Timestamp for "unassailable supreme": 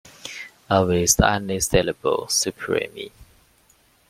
1.19-3.11